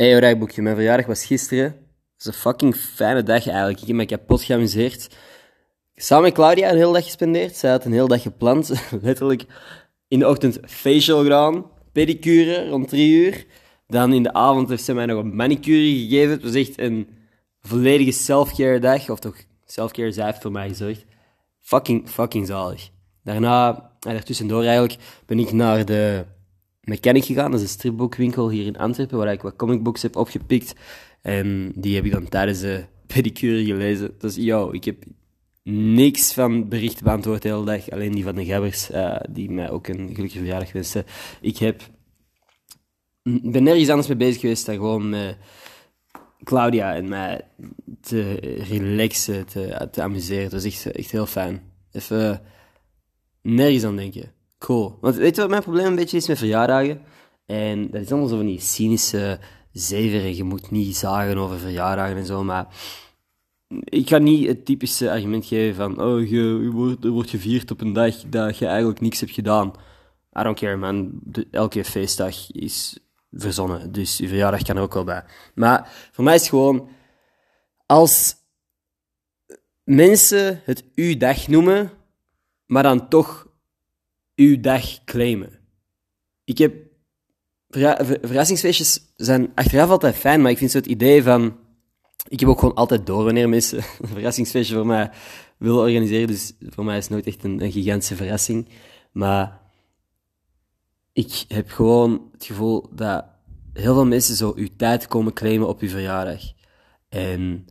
Hey, 0.00 0.18
Rijboekje, 0.18 0.62
mijn 0.62 0.74
verjaardag 0.74 1.06
was 1.06 1.24
gisteren. 1.24 1.64
Het 1.64 1.74
is 2.18 2.26
een 2.26 2.32
fucking 2.32 2.76
fijne 2.76 3.22
dag 3.22 3.46
eigenlijk. 3.46 3.80
Ik 3.80 3.86
heb 3.86 3.96
me 3.96 4.06
kapot 4.06 4.42
geamuseerd. 4.42 5.16
Samen 5.94 6.24
met 6.24 6.32
Claudia 6.32 6.70
een 6.70 6.76
hele 6.76 6.92
dag 6.92 7.04
gespendeerd. 7.04 7.56
Zij 7.56 7.70
had 7.70 7.84
een 7.84 7.92
hele 7.92 8.08
dag 8.08 8.22
gepland. 8.22 8.72
Letterlijk 9.02 9.44
in 10.08 10.18
de 10.18 10.28
ochtend 10.28 10.58
facial 10.66 11.22
gedaan, 11.22 11.70
pedicure 11.92 12.68
rond 12.68 12.88
drie 12.88 13.12
uur. 13.12 13.46
Dan 13.86 14.12
in 14.12 14.22
de 14.22 14.32
avond 14.32 14.68
heeft 14.68 14.84
ze 14.84 14.94
mij 14.94 15.06
nog 15.06 15.18
een 15.18 15.36
manicure 15.36 15.98
gegeven. 15.98 16.30
Het 16.30 16.42
was 16.42 16.54
echt 16.54 16.78
een 16.78 17.08
volledige 17.60 18.12
self-care 18.12 18.78
dag. 18.78 19.10
Of 19.10 19.18
toch, 19.18 19.36
self-care, 19.64 20.12
zij 20.12 20.24
heeft 20.24 20.42
voor 20.42 20.52
mij 20.52 20.68
gezorgd. 20.68 21.04
Fucking, 21.58 22.08
fucking 22.08 22.46
zalig. 22.46 22.90
Daarna, 23.24 23.90
en 24.00 24.12
daartussendoor 24.12 24.62
eigenlijk, 24.62 24.96
ben 25.26 25.38
ik 25.38 25.52
naar 25.52 25.84
de 25.84 26.24
Mechanic 26.80 27.24
gegaan. 27.24 27.50
Dat 27.50 27.60
is 27.60 27.66
een 27.66 27.72
stripboekwinkel 27.72 28.50
hier 28.50 28.66
in 28.66 28.78
Antwerpen, 28.78 29.18
waar 29.18 29.32
ik 29.32 29.42
wat 29.42 29.56
comicbooks 29.56 30.02
heb 30.02 30.16
opgepikt. 30.16 30.74
En 31.22 31.72
die 31.74 31.94
heb 31.94 32.04
ik 32.04 32.12
dan 32.12 32.28
tijdens 32.28 32.60
de 32.60 32.84
pedicure 33.14 33.64
gelezen. 33.64 34.14
Dus 34.18 34.36
yo, 34.36 34.70
ik 34.70 34.84
heb 34.84 35.04
niks 35.72 36.32
van 36.32 36.68
berichten 36.68 37.04
beantwoord 37.04 37.42
de 37.42 37.48
hele 37.48 37.64
dag. 37.64 37.90
Alleen 37.90 38.12
die 38.12 38.24
van 38.24 38.34
de 38.34 38.44
gabbers, 38.44 38.90
uh, 38.90 39.16
die 39.30 39.50
mij 39.50 39.70
ook 39.70 39.88
een 39.88 40.14
gelukkige 40.14 40.38
verjaardag 40.38 40.72
wensen. 40.72 41.04
Ik 41.40 41.56
heb... 41.56 41.82
ben 43.22 43.62
nergens 43.62 43.88
anders 43.88 44.08
mee 44.08 44.16
bezig 44.16 44.40
geweest 44.40 44.66
dan 44.66 44.74
gewoon 44.74 45.08
met 45.08 45.36
Claudia 46.44 46.94
en 46.94 47.08
mij 47.08 47.40
te 48.00 48.32
relaxen, 48.68 49.46
te, 49.46 49.90
amuseren. 50.02 50.50
Dat 50.50 50.64
is 50.64 50.84
echt, 50.84 50.96
echt 50.96 51.10
heel 51.10 51.26
fijn. 51.26 51.62
Even 51.92 52.42
nergens 53.42 53.84
aan 53.84 53.96
denken. 53.96 54.32
Cool. 54.60 54.98
Want 55.00 55.16
weet 55.16 55.34
je 55.34 55.40
wat 55.40 55.50
mijn 55.50 55.62
probleem 55.62 55.86
een 55.86 55.94
beetje 55.94 56.16
is 56.16 56.28
met 56.28 56.38
verjaardagen? 56.38 57.02
En 57.46 57.90
dat 57.90 58.00
is 58.00 58.10
allemaal 58.10 58.28
zo 58.28 58.36
van 58.36 58.46
die 58.46 58.60
cynische 58.60 59.38
zever. 59.72 60.26
Je 60.26 60.44
moet 60.44 60.70
niet 60.70 60.96
zagen 60.96 61.36
over 61.36 61.58
verjaardagen 61.58 62.16
en 62.16 62.26
zo, 62.26 62.44
maar 62.44 62.66
ik 63.84 64.08
ga 64.08 64.18
niet 64.18 64.46
het 64.46 64.64
typische 64.64 65.10
argument 65.10 65.46
geven 65.46 65.74
van 65.74 66.02
oh, 66.02 66.28
je, 66.28 66.70
wordt, 66.72 67.04
wordt 67.04 67.30
gevierd 67.30 67.70
op 67.70 67.80
een 67.80 67.92
dag 67.92 68.14
dat 68.26 68.58
je 68.58 68.66
eigenlijk 68.66 69.00
niks 69.00 69.20
hebt 69.20 69.32
gedaan. 69.32 69.72
I 70.38 70.42
don't 70.42 70.58
care, 70.58 70.76
man. 70.76 71.20
elke 71.50 71.84
feestdag 71.84 72.52
is 72.52 72.98
verzonnen, 73.32 73.92
dus 73.92 74.16
je 74.16 74.28
verjaardag 74.28 74.62
kan 74.62 74.76
er 74.76 74.82
ook 74.82 74.94
wel 74.94 75.04
bij. 75.04 75.24
Maar 75.54 76.08
voor 76.12 76.24
mij 76.24 76.34
is 76.34 76.40
het 76.40 76.50
gewoon, 76.50 76.88
als 77.86 78.36
mensen 79.84 80.60
het 80.64 80.84
uw 80.94 81.16
dag 81.16 81.48
noemen, 81.48 81.90
maar 82.66 82.82
dan 82.82 83.08
toch 83.08 83.49
uw 84.40 84.60
dag 84.60 85.04
claimen. 85.04 85.58
Ik 86.44 86.58
heb... 86.58 86.74
verrassingsfeestjes 87.68 89.12
zijn 89.16 89.52
achteraf 89.54 89.90
altijd 89.90 90.14
fijn, 90.14 90.42
maar 90.42 90.50
ik 90.50 90.58
vind 90.58 90.70
zo 90.70 90.78
het 90.78 90.86
idee 90.86 91.22
van... 91.22 91.58
Ik 92.28 92.40
heb 92.40 92.48
ook 92.48 92.58
gewoon 92.58 92.74
altijd 92.74 93.06
door 93.06 93.24
wanneer 93.24 93.48
mensen 93.48 93.78
een 94.00 94.08
verrassingsfeestje 94.08 94.74
voor 94.74 94.86
mij 94.86 95.10
willen 95.58 95.80
organiseren. 95.80 96.26
Dus 96.26 96.52
voor 96.60 96.84
mij 96.84 96.96
is 96.96 97.02
het 97.04 97.12
nooit 97.12 97.26
echt 97.26 97.44
een, 97.44 97.72
gigantische 97.72 98.16
verrassing. 98.16 98.68
Maar 99.12 99.60
ik 101.12 101.44
heb 101.48 101.70
gewoon 101.70 102.28
het 102.32 102.44
gevoel 102.44 102.88
dat 102.94 103.24
heel 103.72 103.94
veel 103.94 104.06
mensen 104.06 104.36
zo 104.36 104.52
uw 104.56 104.68
tijd 104.76 105.06
komen 105.06 105.32
claimen 105.32 105.68
op 105.68 105.80
uw 105.80 105.88
verjaardag. 105.88 106.40
En 107.08 107.66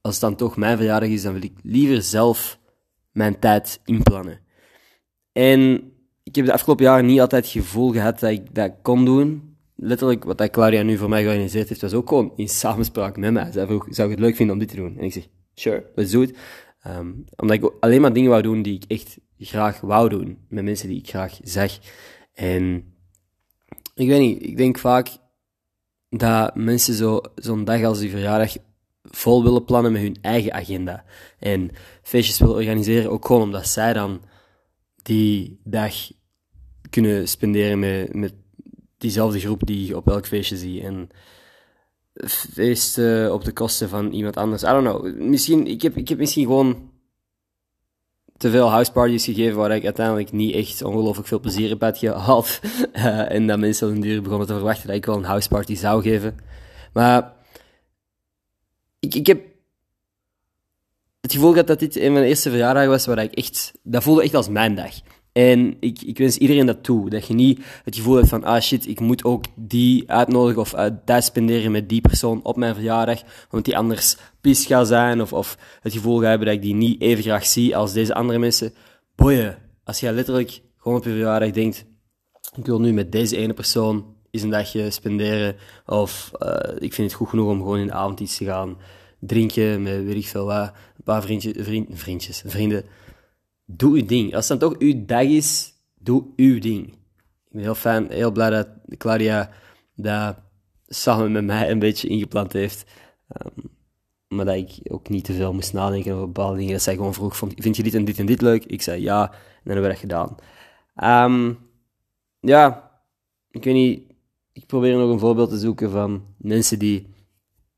als 0.00 0.14
het 0.14 0.22
dan 0.22 0.36
toch 0.36 0.56
mijn 0.56 0.76
verjaardag 0.76 1.08
is, 1.08 1.22
dan 1.22 1.32
wil 1.32 1.42
ik 1.42 1.52
liever 1.62 2.02
zelf 2.02 2.58
mijn 3.12 3.38
tijd 3.38 3.80
inplannen. 3.84 4.43
En 5.34 5.92
ik 6.22 6.34
heb 6.34 6.46
de 6.46 6.52
afgelopen 6.52 6.84
jaren 6.84 7.06
niet 7.06 7.20
altijd 7.20 7.44
het 7.44 7.52
gevoel 7.52 7.92
gehad 7.92 8.20
dat 8.20 8.30
ik 8.30 8.54
dat 8.54 8.72
kon 8.82 9.04
doen. 9.04 9.56
Letterlijk, 9.76 10.24
wat 10.24 10.50
Claudia 10.50 10.82
nu 10.82 10.96
voor 10.96 11.08
mij 11.08 11.22
georganiseerd 11.22 11.68
heeft, 11.68 11.80
was 11.80 11.94
ook 11.94 12.08
gewoon 12.08 12.32
in 12.36 12.48
samenspraak 12.48 13.16
met 13.16 13.32
mij. 13.32 13.52
Zij 13.52 13.66
vroeg, 13.66 13.86
zou 13.90 14.08
ik 14.08 14.14
het 14.14 14.24
leuk 14.24 14.36
vinden 14.36 14.54
om 14.54 14.60
dit 14.60 14.70
te 14.70 14.76
doen? 14.76 14.98
En 14.98 15.04
ik 15.04 15.12
zeg, 15.12 15.26
sure, 15.54 15.86
let's 15.94 16.10
do 16.10 16.22
it. 16.22 16.36
Omdat 17.36 17.56
ik 17.56 17.72
alleen 17.80 18.00
maar 18.00 18.12
dingen 18.12 18.30
wou 18.30 18.42
doen 18.42 18.62
die 18.62 18.74
ik 18.74 18.84
echt 18.86 19.18
graag 19.38 19.80
wou 19.80 20.08
doen. 20.08 20.38
Met 20.48 20.64
mensen 20.64 20.88
die 20.88 20.98
ik 20.98 21.08
graag 21.08 21.38
zag. 21.42 21.78
En 22.34 22.94
ik 23.94 24.08
weet 24.08 24.20
niet, 24.20 24.42
ik 24.42 24.56
denk 24.56 24.78
vaak 24.78 25.08
dat 26.08 26.54
mensen 26.54 26.94
zo, 26.94 27.20
zo'n 27.34 27.64
dag 27.64 27.82
als 27.84 27.98
die 27.98 28.10
verjaardag 28.10 28.56
vol 29.02 29.42
willen 29.42 29.64
plannen 29.64 29.92
met 29.92 30.02
hun 30.02 30.16
eigen 30.20 30.52
agenda. 30.52 31.04
En 31.38 31.70
feestjes 32.02 32.38
willen 32.38 32.54
organiseren 32.54 33.10
ook 33.10 33.26
gewoon 33.26 33.42
omdat 33.42 33.68
zij 33.68 33.92
dan 33.92 34.20
die 35.04 35.60
dag 35.64 35.94
kunnen 36.90 37.28
spenderen 37.28 37.78
met, 37.78 38.14
met 38.14 38.34
diezelfde 38.98 39.40
groep 39.40 39.66
die 39.66 39.86
je 39.86 39.96
op 39.96 40.08
elk 40.08 40.26
feestje 40.26 40.56
ziet. 40.56 40.82
En 40.82 41.08
feesten 42.26 43.32
op 43.32 43.44
de 43.44 43.52
kosten 43.52 43.88
van 43.88 44.12
iemand 44.12 44.36
anders. 44.36 44.62
I 44.62 44.66
don't 44.66 44.86
know. 44.86 45.18
Misschien, 45.18 45.66
ik, 45.66 45.82
heb, 45.82 45.96
ik 45.96 46.08
heb 46.08 46.18
misschien 46.18 46.46
gewoon 46.46 46.90
te 48.36 48.50
veel 48.50 48.70
houseparties 48.70 49.24
gegeven 49.24 49.56
waar 49.56 49.70
ik 49.70 49.84
uiteindelijk 49.84 50.32
niet 50.32 50.54
echt 50.54 50.82
ongelooflijk 50.82 51.28
veel 51.28 51.40
plezier 51.40 51.68
heb 51.68 51.80
had 51.80 51.98
gehad. 51.98 52.60
Uh, 52.96 53.30
en 53.36 53.46
dat 53.46 53.58
mensen 53.58 53.88
een 53.88 54.00
duur 54.00 54.22
begonnen 54.22 54.46
te 54.46 54.52
verwachten 54.54 54.86
dat 54.86 54.96
ik 54.96 55.06
wel 55.06 55.16
een 55.16 55.24
houseparty 55.24 55.74
zou 55.74 56.02
geven. 56.02 56.36
Maar 56.92 57.32
ik, 58.98 59.14
ik 59.14 59.26
heb 59.26 59.53
het 61.24 61.32
gevoel 61.32 61.50
gehad 61.50 61.66
dat 61.66 61.78
dit 61.78 61.96
een 61.96 62.12
van 62.12 62.20
de 62.20 62.26
eerste 62.26 62.50
verjaardagen 62.50 62.90
was 62.90 63.06
waar 63.06 63.18
ik 63.18 63.34
echt... 63.34 63.72
Dat 63.82 64.02
voelde 64.02 64.22
echt 64.22 64.34
als 64.34 64.48
mijn 64.48 64.74
dag. 64.74 64.92
En 65.32 65.76
ik, 65.80 66.02
ik 66.02 66.18
wens 66.18 66.36
iedereen 66.36 66.66
dat 66.66 66.82
toe. 66.82 67.10
Dat 67.10 67.26
je 67.26 67.34
niet 67.34 67.64
het 67.84 67.96
gevoel 67.96 68.14
hebt 68.14 68.28
van, 68.28 68.44
ah 68.44 68.60
shit, 68.60 68.86
ik 68.86 69.00
moet 69.00 69.24
ook 69.24 69.44
die 69.54 70.10
uitnodigen 70.10 70.60
of 70.60 70.74
uh, 70.74 70.86
tijd 71.04 71.24
spenderen 71.24 71.72
met 71.72 71.88
die 71.88 72.00
persoon 72.00 72.40
op 72.42 72.56
mijn 72.56 72.74
verjaardag, 72.74 73.22
omdat 73.50 73.64
die 73.64 73.76
anders 73.76 74.16
pis 74.40 74.66
gaat 74.66 74.86
zijn, 74.86 75.20
of, 75.20 75.32
of 75.32 75.58
het 75.80 75.92
gevoel 75.92 76.18
gaat 76.18 76.28
hebben 76.28 76.46
dat 76.46 76.56
ik 76.56 76.62
die 76.62 76.74
niet 76.74 77.00
even 77.00 77.22
graag 77.22 77.46
zie 77.46 77.76
als 77.76 77.92
deze 77.92 78.14
andere 78.14 78.38
mensen. 78.38 78.72
Boeien, 79.14 79.58
als 79.84 80.00
jij 80.00 80.12
letterlijk 80.12 80.60
gewoon 80.78 80.98
op 80.98 81.04
je 81.04 81.10
verjaardag 81.10 81.50
denkt, 81.50 81.84
ik 82.56 82.66
wil 82.66 82.80
nu 82.80 82.92
met 82.92 83.12
deze 83.12 83.36
ene 83.36 83.52
persoon 83.52 84.04
eens 84.30 84.42
een 84.42 84.50
dagje 84.50 84.90
spenderen, 84.90 85.56
of 85.86 86.30
uh, 86.42 86.56
ik 86.78 86.94
vind 86.94 87.10
het 87.10 87.18
goed 87.18 87.28
genoeg 87.28 87.48
om 87.48 87.58
gewoon 87.58 87.78
in 87.78 87.86
de 87.86 87.92
avond 87.92 88.20
iets 88.20 88.36
te 88.36 88.44
gaan 88.44 88.76
drinken 89.26 89.82
met 89.82 90.04
weet 90.04 90.14
ik 90.14 90.26
veel 90.26 90.44
wat, 90.44 90.72
paar 91.04 91.22
vriendjes, 91.22 91.52
vriend, 91.56 91.88
vriendjes, 91.92 92.42
vrienden 92.46 92.84
doe 93.66 93.96
uw 93.96 94.06
ding. 94.06 94.34
Als 94.34 94.46
dan 94.46 94.58
toch 94.58 94.78
uw 94.78 95.04
dag 95.04 95.22
is, 95.22 95.74
doe 95.98 96.24
uw 96.36 96.60
ding. 96.60 96.86
Ik 96.86 97.50
ben 97.50 97.62
heel 97.62 97.74
fijn, 97.74 98.10
heel 98.10 98.30
blij 98.30 98.50
dat 98.50 98.68
Claudia 98.98 99.50
dat 99.94 100.36
samen 100.86 101.32
met 101.32 101.44
mij 101.44 101.70
een 101.70 101.78
beetje 101.78 102.08
ingepland 102.08 102.52
heeft. 102.52 102.90
Um, 103.28 103.72
maar 104.28 104.44
dat 104.44 104.54
ik 104.54 104.92
ook 104.92 105.08
niet 105.08 105.24
te 105.24 105.32
veel 105.32 105.52
moest 105.52 105.72
nadenken 105.72 106.12
over 106.12 106.26
bepaalde 106.26 106.56
dingen. 106.56 106.72
Dat 106.72 106.82
zij 106.82 106.94
gewoon 106.94 107.14
vroeg, 107.14 107.36
vind 107.36 107.76
je 107.76 107.82
dit 107.82 107.94
en 107.94 108.04
dit 108.04 108.18
en 108.18 108.26
dit 108.26 108.40
leuk? 108.40 108.64
Ik 108.64 108.82
zei 108.82 109.02
ja, 109.02 109.22
en 109.32 109.38
dan 109.64 109.72
hebben 109.74 109.82
we 109.82 109.88
dat 109.88 109.98
gedaan. 109.98 110.36
Um, 111.24 111.58
ja, 112.40 112.90
ik 113.50 113.64
weet 113.64 113.74
niet, 113.74 114.12
ik 114.52 114.66
probeer 114.66 114.96
nog 114.96 115.10
een 115.10 115.18
voorbeeld 115.18 115.50
te 115.50 115.58
zoeken 115.58 115.90
van 115.90 116.34
mensen 116.38 116.78
die 116.78 117.14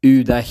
uw 0.00 0.22
dag 0.22 0.46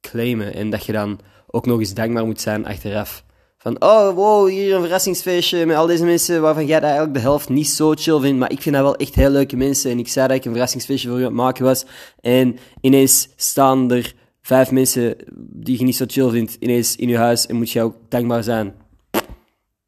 claimen 0.00 0.54
en 0.54 0.70
dat 0.70 0.84
je 0.86 0.92
dan 0.92 1.20
ook 1.46 1.66
nog 1.66 1.78
eens 1.78 1.94
dankbaar 1.94 2.26
moet 2.26 2.40
zijn 2.40 2.66
achteraf. 2.66 3.24
Van, 3.58 3.82
oh, 3.82 4.14
wow, 4.14 4.48
hier 4.48 4.74
een 4.74 4.80
verrassingsfeestje 4.80 5.66
met 5.66 5.76
al 5.76 5.86
deze 5.86 6.04
mensen 6.04 6.40
waarvan 6.40 6.66
jij 6.66 6.80
eigenlijk 6.80 7.14
de 7.14 7.20
helft 7.20 7.48
niet 7.48 7.68
zo 7.68 7.92
chill 7.94 8.20
vindt. 8.20 8.38
Maar 8.38 8.50
ik 8.50 8.62
vind 8.62 8.74
dat 8.74 8.84
wel 8.84 8.96
echt 8.96 9.14
heel 9.14 9.30
leuke 9.30 9.56
mensen. 9.56 9.90
En 9.90 9.98
ik 9.98 10.08
zei 10.08 10.28
dat 10.28 10.36
ik 10.36 10.44
een 10.44 10.52
verrassingsfeestje 10.52 11.08
voor 11.08 11.18
je 11.18 11.26
aan 11.26 11.34
maken 11.34 11.64
was. 11.64 11.86
En 12.20 12.58
ineens 12.80 13.28
staan 13.36 13.90
er 13.90 14.14
vijf 14.40 14.70
mensen 14.70 15.16
die 15.36 15.78
je 15.78 15.84
niet 15.84 15.96
zo 15.96 16.04
chill 16.08 16.30
vindt, 16.30 16.56
ineens 16.60 16.96
in 16.96 17.08
je 17.08 17.16
huis. 17.16 17.46
En 17.46 17.56
moet 17.56 17.70
je 17.70 17.82
ook 17.82 17.96
dankbaar 18.08 18.42
zijn. 18.42 18.74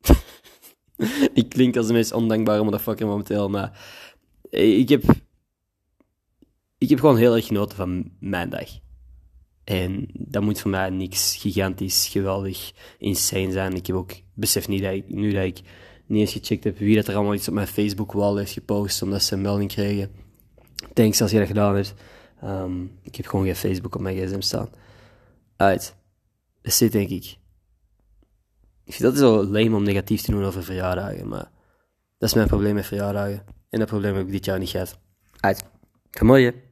ik 1.32 1.48
klink 1.48 1.76
als 1.76 1.86
de 1.86 1.92
meest 1.92 2.12
ondankbare 2.12 2.64
motherfucker 2.64 3.06
momenteel, 3.06 3.48
maar 3.48 3.80
ik 4.50 4.88
heb, 4.88 5.02
ik 6.78 6.88
heb 6.88 7.00
gewoon 7.00 7.16
heel 7.16 7.34
erg 7.36 7.46
genoten 7.46 7.76
van 7.76 8.10
mijn 8.20 8.48
dag. 8.48 8.68
En 9.68 10.08
dat 10.12 10.42
moet 10.42 10.60
voor 10.60 10.70
mij 10.70 10.90
niks 10.90 11.36
gigantisch, 11.36 12.08
geweldig, 12.08 12.72
insane 12.98 13.52
zijn. 13.52 13.74
Ik 13.74 13.86
heb 13.86 13.96
ook 13.96 14.12
besef 14.34 14.68
niet 14.68 14.82
dat 14.82 14.92
ik, 14.92 15.08
nu 15.08 15.32
dat 15.32 15.44
ik 15.44 15.60
niet 16.06 16.20
eens 16.20 16.32
gecheckt 16.32 16.64
heb 16.64 16.78
wie 16.78 16.94
dat 16.94 17.08
er 17.08 17.14
allemaal 17.14 17.34
iets 17.34 17.48
op 17.48 17.54
mijn 17.54 17.66
Facebook-wall 17.66 18.36
heeft 18.36 18.52
gepost, 18.52 19.02
omdat 19.02 19.22
ze 19.22 19.34
een 19.34 19.40
melding 19.40 19.72
kregen. 19.72 20.10
Thanks 20.92 21.20
als 21.20 21.30
je 21.30 21.38
dat 21.38 21.46
gedaan 21.46 21.74
hebt. 21.74 21.94
Um, 22.44 22.98
ik 23.02 23.14
heb 23.14 23.26
gewoon 23.26 23.44
geen 23.44 23.56
Facebook 23.56 23.94
op 23.94 24.00
mijn 24.00 24.16
gsm 24.16 24.40
staan. 24.40 24.70
Uit. 25.56 25.96
Dat 26.62 26.72
zit 26.72 26.92
denk 26.92 27.08
ik. 27.08 27.36
Ik 28.84 28.94
vind 28.94 29.02
dat 29.02 29.16
zo 29.16 29.44
lame 29.44 29.76
om 29.76 29.82
negatief 29.82 30.22
te 30.22 30.30
doen 30.30 30.44
over 30.44 30.64
verjaardagen, 30.64 31.28
maar 31.28 31.50
dat 32.18 32.28
is 32.28 32.34
mijn 32.34 32.48
probleem 32.48 32.74
met 32.74 32.86
verjaardagen. 32.86 33.44
En 33.70 33.78
dat 33.78 33.88
probleem 33.88 34.14
heb 34.14 34.26
ik 34.26 34.32
dit 34.32 34.44
jaar 34.44 34.58
niet 34.58 34.68
gehad. 34.68 34.98
Uit. 35.40 35.64
Kom 36.10 36.36
je. 36.36 36.67